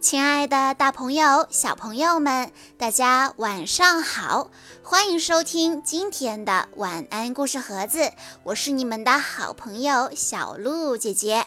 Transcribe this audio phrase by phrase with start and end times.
[0.00, 4.50] 亲爱的，大朋友、小朋友们，大家晚上好！
[4.82, 8.10] 欢迎收听今天的晚安故事盒子，
[8.44, 11.44] 我是你们的好朋友小鹿姐姐。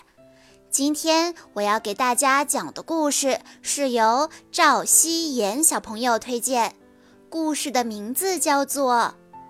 [0.69, 6.75] 今天我要给大家讲的故事是由赵希言小朋友推荐，
[7.29, 9.15] 故事的名字叫做《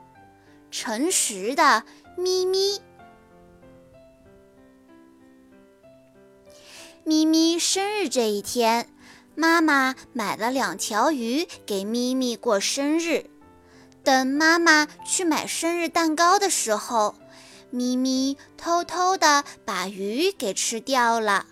[0.71, 1.83] 诚实的
[2.17, 2.79] 咪咪》。
[7.05, 8.87] 咪咪生日这一天，
[9.35, 13.29] 妈妈买了两条鱼给咪咪过生日。
[14.05, 17.15] 等妈妈去买生日蛋糕的时候，
[17.71, 21.45] 咪咪偷偷的把鱼给吃掉了。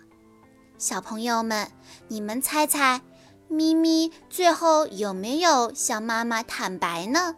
[0.78, 1.70] 小朋友们，
[2.08, 3.02] 你们猜猜，
[3.48, 7.36] 咪咪最后有没有向妈妈坦白呢？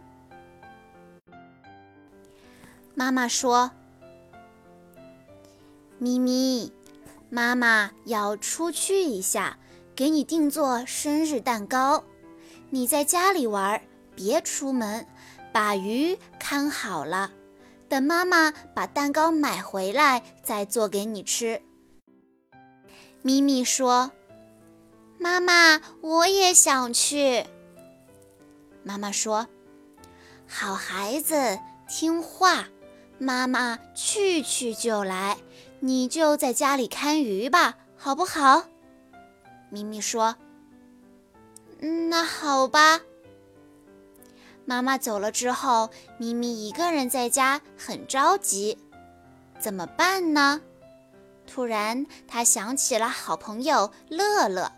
[2.95, 3.73] 妈妈说
[5.99, 6.73] ：“咪咪。”
[7.35, 9.59] 妈妈要出去一下，
[9.97, 12.05] 给你定做生日蛋糕。
[12.71, 13.83] 你在家里玩，
[14.15, 15.05] 别出门，
[15.53, 17.33] 把鱼看好了。
[17.89, 21.61] 等妈妈把蛋糕买回来，再做给你吃。
[23.23, 24.13] 咪咪说
[25.19, 27.45] ：“妈妈，我也想去。”
[28.85, 29.49] 妈妈说
[30.47, 31.59] ：“好孩子，
[31.89, 32.69] 听话。
[33.19, 35.37] 妈妈去去就来。”
[35.85, 38.65] 你就在家里看鱼吧，好不好？
[39.69, 40.35] 咪咪说：“，
[42.09, 43.03] 那好吧。”
[44.65, 48.79] 妈妈走了之后，咪咪一个人在家很着急，
[49.61, 50.63] 怎么办呢？
[51.47, 54.73] 突然，他想起了好朋友乐乐。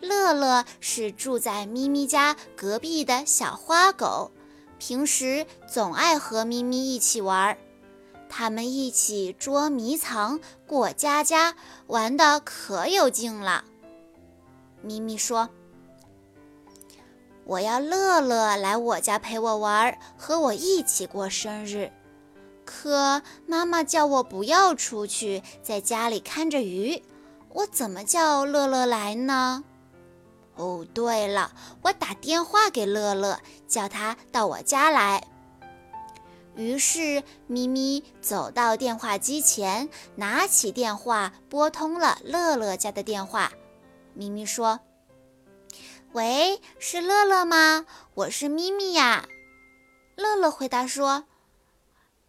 [0.00, 4.30] 乐乐是住在咪咪家隔壁的小花狗，
[4.78, 7.58] 平时总爱和咪咪一起玩儿。
[8.34, 11.54] 他们一起捉迷藏、过家家，
[11.86, 13.62] 玩的可有劲了。
[14.80, 15.50] 咪咪说
[17.44, 21.92] ：“我要乐乐来我家陪我玩，和我一起过生日。
[22.64, 27.02] 可妈妈叫我不要出去，在家里看着鱼。
[27.50, 29.62] 我怎么叫乐乐来呢？
[30.56, 31.52] 哦，对了，
[31.82, 35.22] 我打电话给乐乐，叫他到我家来。”
[36.54, 43.52] 于是，咪咪走到电话机前，拿起电话拨通了乐乐家的电话。
[44.14, 44.80] 咪咪说
[46.12, 47.86] ：“喂，是乐乐吗？
[48.14, 49.26] 我是咪咪呀。”
[50.14, 51.24] 乐乐回答说：“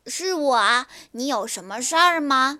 [0.07, 2.59] 是我啊，你有什么事儿吗？”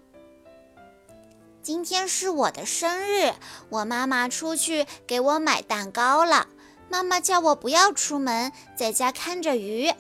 [1.64, 3.32] 今天是我的生日，
[3.70, 6.50] 我妈妈出去给我买蛋糕了。
[6.90, 9.94] 妈妈叫我不要出门，在家看着鱼。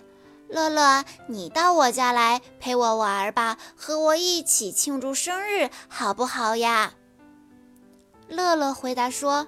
[0.53, 6.93] 乐乐，你到我家来陪我玩吧，和我一起庆祝生日，好不好呀？
[8.27, 9.47] 乐乐回答说：“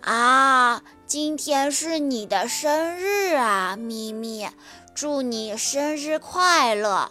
[0.00, 4.50] 啊，今天是你的生日啊，咪咪，
[4.94, 7.10] 祝你生日快乐。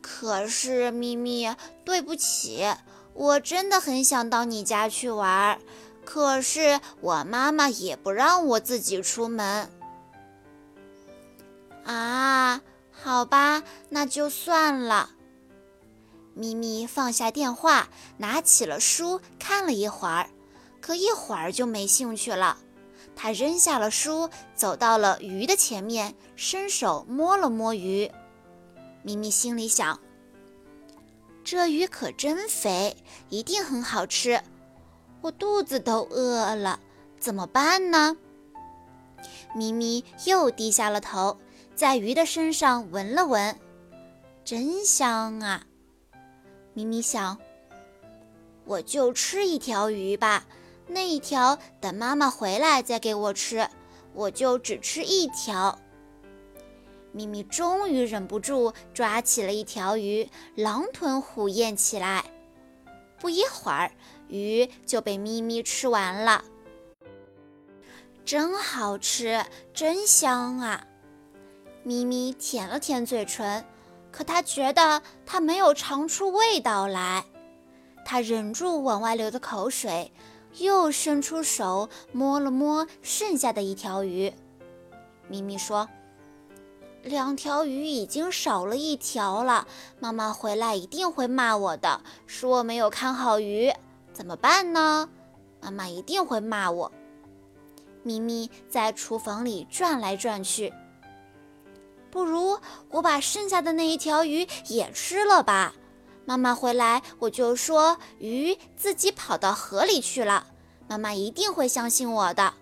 [0.00, 1.54] 可是，咪咪，
[1.84, 2.66] 对不起，
[3.12, 5.58] 我真的很想到你家去玩，
[6.06, 9.70] 可是我妈妈也不让我自己出门。”
[11.88, 12.60] 啊，
[12.92, 15.10] 好吧，那就算了。
[16.34, 17.88] 咪咪放下电话，
[18.18, 20.28] 拿起了书看了一会儿，
[20.82, 22.58] 可一会儿就没兴趣了。
[23.16, 28.10] 他扔下了书，走到了鱼的前面，伸手摸了摸鱼。
[29.02, 29.98] 咪咪心里想：
[31.42, 32.94] 这鱼可真肥，
[33.30, 34.42] 一定很好吃。
[35.22, 36.78] 我肚子都饿了，
[37.18, 38.14] 怎么办呢？
[39.54, 41.38] 咪咪又低下了头。
[41.78, 43.56] 在鱼的身上闻了闻，
[44.44, 45.64] 真香啊！
[46.74, 47.38] 咪咪想，
[48.64, 50.44] 我就吃一条鱼吧，
[50.88, 53.64] 那一条等妈妈回来再给我吃，
[54.12, 55.78] 我就只吃一条。
[57.12, 62.24] 咪咪终于忍不住抓起了一条鱼，狼吞虎咽起来。
[63.20, 63.92] 不一会儿，
[64.26, 66.42] 鱼就被咪咪吃完了。
[68.24, 70.84] 真好吃，真香啊！
[71.88, 73.64] 咪咪舔了舔嘴唇，
[74.12, 77.24] 可他觉得他没有尝出味道来。
[78.04, 80.12] 他忍住往外流的口水，
[80.58, 84.30] 又伸出手摸了摸剩下的一条鱼。
[85.28, 85.88] 咪咪说
[87.02, 89.66] ：“两条鱼已经少了一条了，
[89.98, 93.72] 妈妈回来一定会骂我的，说我没有看好鱼。
[94.12, 95.08] 怎么办呢？
[95.62, 96.92] 妈妈一定会骂我。”
[98.04, 100.70] 咪咪在厨房里转来转去。
[102.10, 102.58] 不如
[102.90, 105.74] 我把剩下的那一条鱼也吃了吧。
[106.24, 110.46] 妈妈回来，我就说鱼自己跑到河里去了。
[110.86, 112.54] 妈妈一定会相信我的。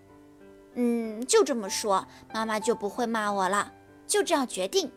[0.75, 3.73] 嗯，就这么说，妈妈就不会骂我了。
[4.07, 4.93] 就这样决定。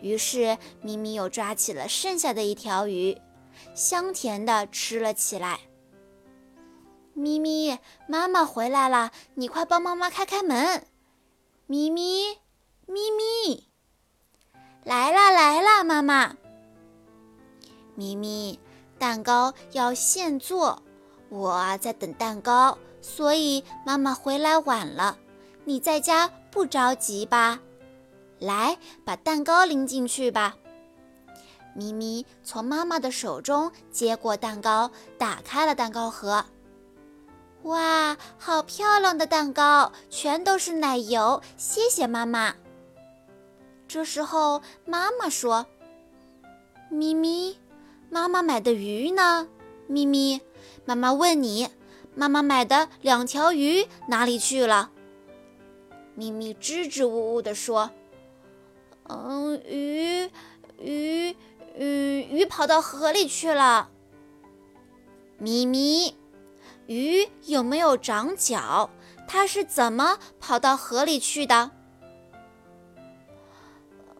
[0.00, 3.18] 于是咪咪又抓起了剩下的一条鱼，
[3.74, 5.60] 香甜的吃了起来。
[7.14, 10.86] 咪咪，妈妈回来了，你快帮妈妈开开门。
[11.66, 12.38] 咪咪，
[12.86, 13.66] 咪咪，
[14.84, 16.36] 来啦来啦，妈妈。
[17.94, 18.58] 咪咪，
[18.98, 20.82] 蛋糕要现做，
[21.30, 25.16] 我在等蛋糕，所以妈妈回来晚了。
[25.64, 27.58] 你在家不着急吧？
[28.38, 30.56] 来，把蛋糕拎进去吧。
[31.74, 36.44] 咪咪从妈妈的手中接过蛋糕，打开了蛋糕盒。
[37.62, 41.40] 哇，好漂亮的蛋糕，全都是奶油！
[41.56, 42.54] 谢谢妈妈。
[43.94, 45.66] 这时候，妈妈说
[46.90, 47.56] ：“咪咪，
[48.10, 49.46] 妈妈买的鱼呢？
[49.86, 50.40] 咪咪，
[50.84, 51.68] 妈妈问你，
[52.16, 54.90] 妈妈买的两条鱼哪里去了？”
[56.16, 57.92] 咪咪支支吾吾地说
[59.06, 60.28] ：“嗯，鱼，
[60.80, 61.36] 鱼，
[61.76, 63.90] 嗯，鱼跑到河里去了。”
[65.38, 66.16] 咪咪。
[66.88, 68.90] 鱼有没有长脚？
[69.28, 71.70] 它是怎么跑到河里去的？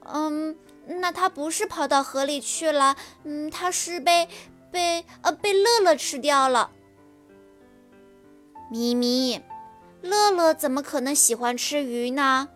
[0.04, 0.56] 嗯，
[0.86, 4.28] 那它不是跑到河里去了，嗯，它是被
[4.70, 6.70] 被呃被乐乐吃掉了。
[8.70, 9.40] 咪咪，
[10.02, 12.48] 乐乐怎么可能喜欢吃鱼呢？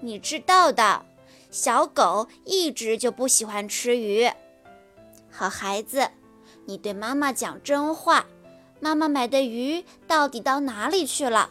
[0.00, 1.04] 你知道的，
[1.50, 4.30] 小狗一直就不喜欢吃鱼。
[5.30, 6.10] 好孩子，
[6.66, 8.26] 你对妈妈讲真话。
[8.80, 11.50] 妈妈买的鱼到底到哪里去了？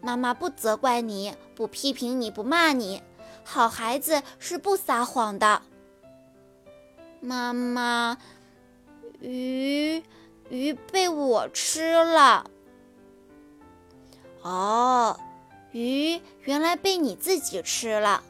[0.00, 3.02] 妈妈不责怪你，不批评你，不骂你。
[3.50, 5.62] 好孩子是不撒谎的。
[7.18, 8.18] 妈妈，
[9.20, 10.02] 鱼
[10.50, 12.50] 鱼被我吃了。
[14.42, 15.18] 哦，
[15.72, 18.22] 鱼原来被你自己吃了。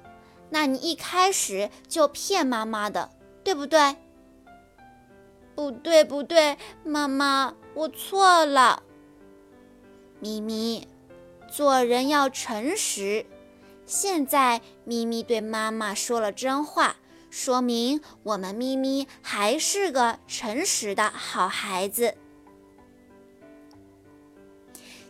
[0.50, 3.10] 那你一开始就骗妈妈的，
[3.42, 3.96] 对不对？
[5.56, 7.56] 不对，不对，妈妈。
[7.74, 8.84] 我错了，
[10.20, 10.86] 咪咪，
[11.50, 13.26] 做人要诚实。
[13.88, 16.96] 现在咪咪对妈妈说了真话，
[17.30, 22.14] 说明我们咪咪还是个诚实的好孩子。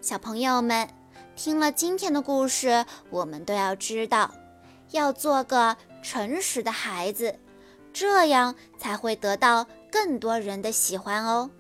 [0.01, 0.89] 小朋友们，
[1.35, 4.33] 听了今天的故事，我们都要知道，
[4.93, 7.37] 要做个诚实的孩子，
[7.93, 11.51] 这样才会得到更多人的喜欢哦。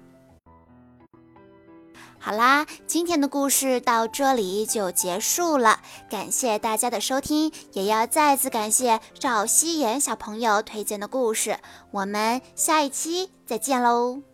[2.20, 5.80] 好啦，今天的故事到这里就结束了，
[6.10, 11.58] 感谢大家的收听，也要再次感谢赵希言小朋友推荐的故事，
[11.90, 14.27] 我们下一期再见喽。